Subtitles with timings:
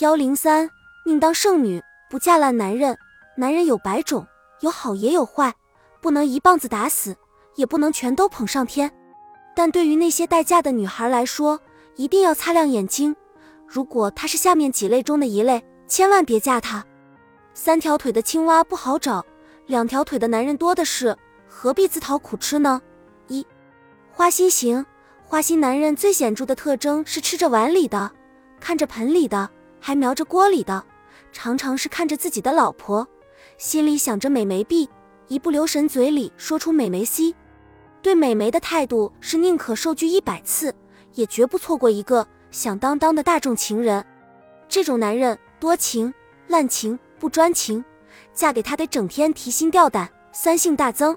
[0.00, 0.70] 幺零三，
[1.04, 2.96] 宁当剩女，不嫁烂男人。
[3.36, 4.24] 男人有百种，
[4.60, 5.52] 有好也有坏，
[6.00, 7.16] 不能一棒子打死，
[7.56, 8.88] 也不能全都捧上天。
[9.56, 11.58] 但对于那些待嫁的女孩来说，
[11.96, 13.16] 一定要擦亮眼睛。
[13.66, 16.84] 如果她是下面几类中的一类，千万别嫁她。
[17.52, 19.26] 三条腿的青蛙不好找，
[19.66, 21.16] 两条腿的男人多的是，
[21.48, 22.80] 何必自讨苦吃呢？
[23.26, 23.44] 一，
[24.12, 24.86] 花心型，
[25.24, 28.12] 花心男人最显著的特征是吃着碗里的，
[28.60, 29.50] 看着盆里的。
[29.80, 30.84] 还瞄着锅里的，
[31.32, 33.06] 常常是看着自己的老婆，
[33.56, 34.88] 心里想着美眉 B，
[35.28, 37.34] 一不留神嘴里说出美眉 C，
[38.02, 40.74] 对美眉的态度是宁可受拒一百次，
[41.14, 44.04] 也绝不错过一个响当当的大众情人。
[44.68, 46.12] 这种男人多情、
[46.46, 47.84] 滥情、不专情，
[48.32, 51.16] 嫁给他得整天提心吊胆，三性大增。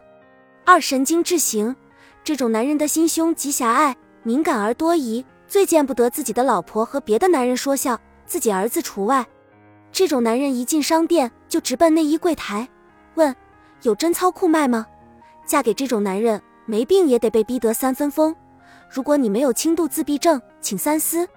[0.64, 1.76] 二神经质型，
[2.24, 8.00] 这种男人的心胸极狭隘，敏感而多疑，最见不得自己的老婆和别的男人说笑。
[8.32, 9.28] 自己儿子除外，
[9.92, 12.66] 这种男人一进商店就直奔内衣柜台，
[13.16, 13.36] 问
[13.82, 14.88] 有贞操裤卖吗？
[15.46, 18.34] 嫁给这种男人，没病也得被逼得三分疯。
[18.90, 21.28] 如果你没有轻度自闭症，请三思。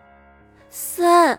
[0.71, 1.37] 三，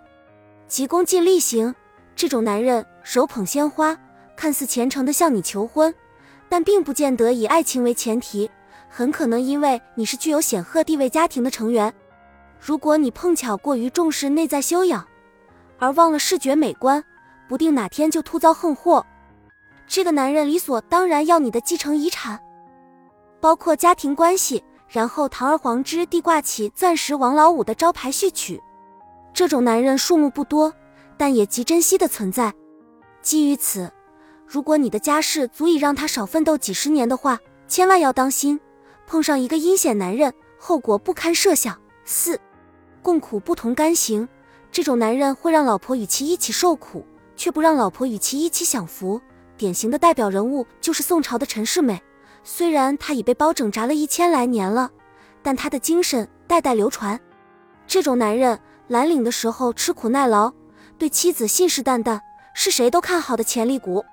[0.67, 1.73] 急功近利型，
[2.17, 3.97] 这种男人手捧鲜花，
[4.35, 5.95] 看似虔诚的向你求婚，
[6.49, 8.51] 但并不见得以爱情为前提，
[8.89, 11.93] 很可能因为你是具有显赫地位家庭的成员。
[12.59, 15.07] 如果你碰巧过于重视内在修养，
[15.77, 17.03] 而忘了视觉美观，
[17.47, 19.05] 不定哪天就突遭横祸。
[19.87, 22.39] 这个男人理所当然要你的继承遗产，
[23.39, 28.61] 包括家庭关系，然后堂而皇之地挂起钻石王老五的招牌序曲。
[29.33, 30.73] 这种男人数目不多，
[31.17, 32.53] 但也极珍惜的存在。
[33.21, 33.91] 基于此，
[34.47, 38.59] 如果你的家世足以让他少奋斗几十年的话，千万要当心，
[39.05, 41.79] 碰上一个阴险男人，后果不堪设想。
[42.05, 42.39] 四，
[43.01, 44.27] 共苦不同甘型。
[44.75, 47.05] 这种男人会让老婆与其一起受苦，
[47.37, 49.21] 却不让老婆与其一起享福。
[49.55, 52.03] 典型的代表人物就是宋朝的陈世美。
[52.43, 54.91] 虽然他已被包拯铡了一千来年了，
[55.41, 57.17] 但他的精神代代流传。
[57.87, 60.51] 这种男人蓝领的时候吃苦耐劳，
[60.97, 62.19] 对妻子信誓旦旦，
[62.53, 64.03] 是谁都看好的潜力股。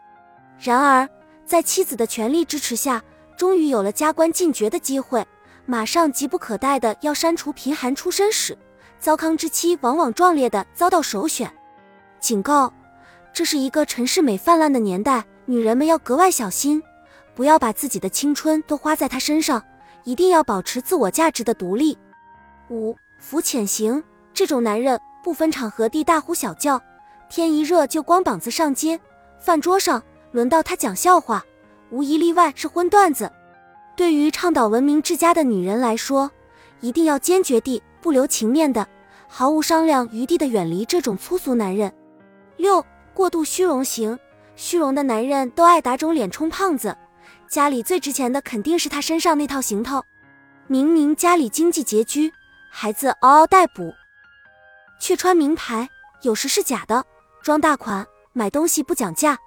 [0.61, 1.09] 然而，
[1.45, 3.03] 在妻子的全力支持下，
[3.37, 5.27] 终于有了加官进爵的机会，
[5.67, 8.57] 马上急不可待的要删除贫寒出身史。
[9.03, 11.53] 糟糠之妻往往壮烈的遭到首选。
[12.21, 12.73] 警告：
[13.33, 16.81] 这是一个陈世美泛滥的年代，女人们要格外小心，
[17.35, 19.61] 不要把自己的青春都花在他身上，
[20.05, 21.99] 一定要保持自我价值的独立。
[22.71, 24.01] 五浮浅型
[24.33, 26.81] 这种男人不分场合地大呼小叫，
[27.29, 29.01] 天一热就光膀子上街，
[29.41, 31.45] 饭桌上轮到他讲笑话，
[31.91, 33.29] 无一例外是荤段子。
[33.97, 36.31] 对于倡导文明治家的女人来说，
[36.81, 37.83] 一定要坚决地。
[38.03, 38.87] 不留情面的，
[39.29, 41.91] 毫无商量余地的远离这种粗俗男人。
[42.57, 44.19] 六过度虚荣型，
[44.57, 46.95] 虚荣的男人都爱打肿脸充胖子，
[47.49, 50.03] 家里最值钱的肯定是他身上那套行头。
[50.67, 52.33] 明明家里经济拮据，
[52.71, 53.93] 孩子嗷嗷待哺，
[55.01, 55.89] 却穿名牌，
[56.23, 57.05] 有时是假的，
[57.41, 59.39] 装大款，买东西不讲价，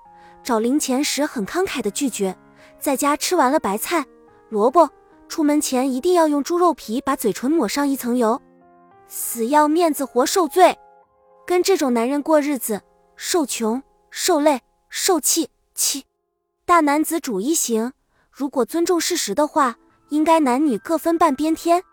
[0.43, 2.35] 找零钱时很慷慨的拒绝，
[2.79, 4.05] 在家吃完了白菜、
[4.49, 4.89] 萝卜。
[5.27, 8.39] 出门前一定要用猪肉皮把嘴唇抹上一层油，
[9.07, 10.77] 死要面子活受罪。
[11.45, 12.81] 跟这种男人过日子，
[13.15, 15.49] 受穷、受累、受气。
[15.75, 16.05] 气
[16.65, 17.91] 大男子主义型，
[18.31, 19.75] 如果尊重事实的话，
[20.09, 21.83] 应该男女各分半边天。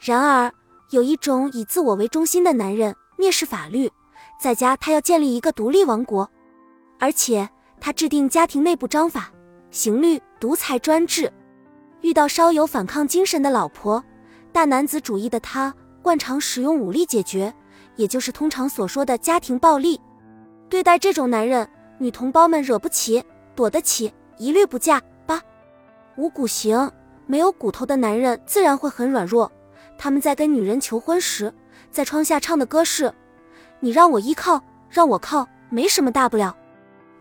[0.00, 0.50] 然而，
[0.90, 3.92] 有一种以自我为中心的男人，蔑视法律，
[4.40, 6.28] 在家他要建立一个独立王国，
[6.98, 7.48] 而且
[7.80, 9.30] 他制定家庭内部章法，
[9.70, 11.30] 刑律独裁专制。
[12.00, 14.02] 遇到稍有反抗精神的老婆，
[14.52, 15.74] 大男子主义的他
[16.08, 17.52] 惯常使用武力解决，
[17.96, 20.00] 也就是通常所说的家庭暴力。
[20.70, 23.22] 对待这种男人，女同胞们惹不起，
[23.54, 25.02] 躲得起，一律不嫁。
[25.26, 25.38] 八
[26.16, 26.90] 无骨型，
[27.26, 29.52] 没有骨头的男人自然会很软弱。
[29.98, 31.52] 他们在跟女人求婚时，
[31.90, 33.12] 在窗下唱的歌是
[33.78, 34.58] ：“你让我依靠，
[34.88, 36.56] 让我靠，没什么大不了。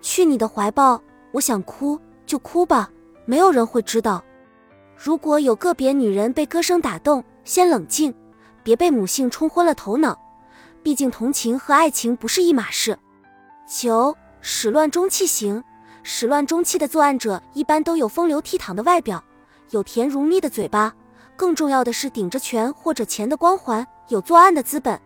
[0.01, 1.01] 去你的怀抱，
[1.33, 2.89] 我想哭就哭吧，
[3.25, 4.23] 没有人会知道。”
[4.95, 8.15] 如果有个别女人被歌声打动，先冷静，
[8.67, 10.19] 别被母性冲昏了头脑。
[10.83, 12.99] 毕竟同情和爱情不是一码事。
[13.65, 15.63] 九始乱终弃型，
[16.03, 19.23] 始乱终弃的作案者一般都有风流倜傥的外表，
[19.69, 20.93] 有甜如蜜的嘴巴，
[21.37, 24.99] 更重要的是顶着权或者钱的光环，有作案的资本。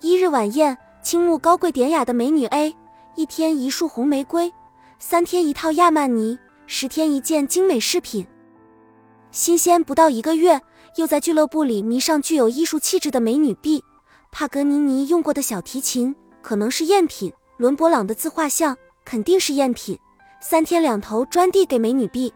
[0.00, 2.74] 一日晚宴，倾慕高贵典雅的美女 A，
[3.16, 4.50] 一天一束红玫瑰，
[4.98, 8.26] 三天一套亚曼尼，十天一件精美饰品。
[9.30, 10.58] 新鲜不到一个月，
[10.96, 13.82] 又在俱乐部里迷上具有艺术气质的美女 B。
[14.30, 17.32] 帕格尼尼用过的小提琴可能是赝品。
[17.56, 19.96] 伦勃朗的自画像肯定是赝品，
[20.40, 22.34] 三天两头专递给美女 B。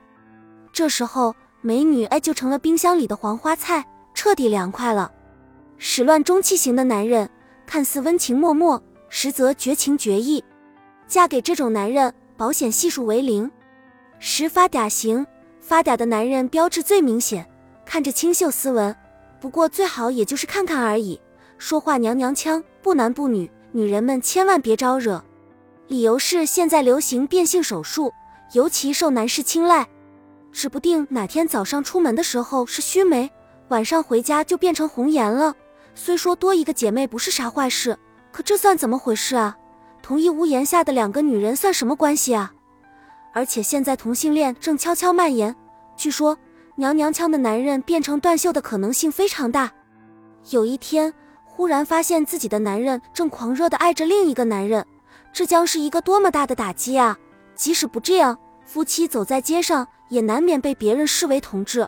[0.72, 3.84] 这时候，美女 A 就成了冰箱里的黄花菜，
[4.14, 5.10] 彻底凉快了。
[5.76, 7.28] 始乱终弃型的男人，
[7.66, 10.44] 看似温情脉脉，实则绝情绝义。
[11.08, 13.50] 嫁给这种男人，保险系数为零。
[14.20, 15.26] 十发嗲型，
[15.60, 17.44] 发嗲的男人标志最明显，
[17.88, 18.94] 看着清秀斯文，
[19.40, 21.19] 不过最好也就是看看而已。
[21.56, 25.25] 说话娘娘腔，不男不女，女人们千万别招惹。
[25.87, 28.12] 理由是现在流行变性手术，
[28.52, 29.88] 尤其受男士青睐。
[30.52, 33.31] 指不定哪天早上出门的时候是须眉，
[33.69, 35.55] 晚上回家就变成红颜了。
[35.94, 37.99] 虽说多一个姐妹不是啥坏事，
[38.31, 39.56] 可这算怎么回事啊？
[40.02, 42.52] 同一屋檐下的两个女人算什么关系啊？
[43.32, 45.56] 而且现在同性恋正悄悄蔓延，
[45.96, 46.37] 据说
[46.81, 49.69] 娘娘腔的男人变成断袖的可能性非常大。
[50.51, 51.13] 有一天
[51.45, 54.87] 忽然发现自己的男人正狂热的爱着另一个男人，
[55.33, 57.19] 这将是一个多么大的打击啊！
[57.57, 61.85] 即使不这样，夫妻走在街上也难免被别人视为同志。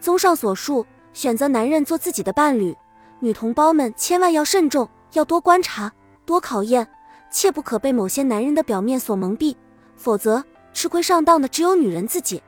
[0.00, 2.74] 综上所述，选择男人做自己的伴侣，
[3.20, 5.92] 女同胞们千万要慎重，要多观察，
[6.24, 6.88] 多考验，
[7.30, 9.54] 切不可被某些男人的表面所蒙蔽，
[9.96, 10.42] 否则。
[10.72, 12.42] 吃亏上当的只有女人自己。